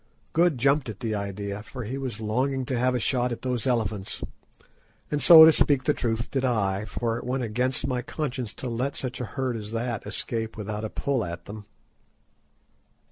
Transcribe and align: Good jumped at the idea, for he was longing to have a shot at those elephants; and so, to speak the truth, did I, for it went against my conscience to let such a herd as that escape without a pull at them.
Good 0.33 0.57
jumped 0.57 0.89
at 0.89 0.99
the 1.01 1.13
idea, 1.13 1.61
for 1.61 1.83
he 1.83 1.99
was 1.99 2.19
longing 2.19 2.65
to 2.65 2.75
have 2.79 2.95
a 2.95 2.99
shot 2.99 3.31
at 3.31 3.43
those 3.43 3.67
elephants; 3.67 4.23
and 5.11 5.21
so, 5.21 5.45
to 5.45 5.51
speak 5.51 5.83
the 5.83 5.93
truth, 5.93 6.31
did 6.31 6.43
I, 6.43 6.85
for 6.85 7.19
it 7.19 7.23
went 7.23 7.43
against 7.43 7.85
my 7.85 8.01
conscience 8.01 8.51
to 8.55 8.67
let 8.67 8.95
such 8.95 9.21
a 9.21 9.25
herd 9.25 9.55
as 9.55 9.73
that 9.73 10.07
escape 10.07 10.57
without 10.57 10.83
a 10.83 10.89
pull 10.89 11.23
at 11.23 11.45
them. 11.45 11.67